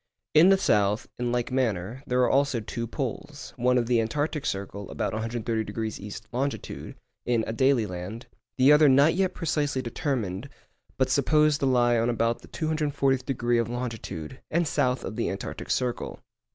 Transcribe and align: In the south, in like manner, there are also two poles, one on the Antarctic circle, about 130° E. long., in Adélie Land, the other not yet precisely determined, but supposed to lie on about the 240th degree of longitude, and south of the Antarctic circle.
In 0.33 0.49
the 0.49 0.57
south, 0.57 1.07
in 1.19 1.31
like 1.31 1.51
manner, 1.51 2.01
there 2.07 2.21
are 2.21 2.29
also 2.31 2.59
two 2.59 2.87
poles, 2.87 3.53
one 3.55 3.77
on 3.77 3.85
the 3.85 4.01
Antarctic 4.01 4.47
circle, 4.47 4.89
about 4.89 5.13
130° 5.13 5.99
E. 5.99 6.13
long., 6.31 6.51
in 7.27 7.43
Adélie 7.43 7.87
Land, 7.87 8.25
the 8.57 8.71
other 8.71 8.89
not 8.89 9.13
yet 9.13 9.35
precisely 9.35 9.83
determined, 9.83 10.49
but 10.97 11.11
supposed 11.11 11.59
to 11.59 11.67
lie 11.67 11.99
on 11.99 12.09
about 12.09 12.41
the 12.41 12.47
240th 12.47 13.25
degree 13.27 13.59
of 13.59 13.69
longitude, 13.69 14.41
and 14.49 14.67
south 14.67 15.03
of 15.05 15.17
the 15.17 15.29
Antarctic 15.29 15.69
circle. 15.69 16.19